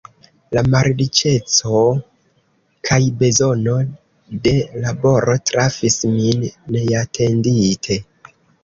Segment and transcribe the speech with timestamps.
[0.57, 1.81] La malriĉeco
[2.89, 3.77] kaj bezono
[4.49, 8.05] de laboro trafis min neatendite.